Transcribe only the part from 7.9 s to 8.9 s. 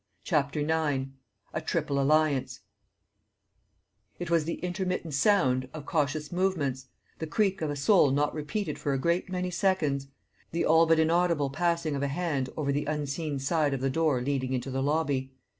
not repeated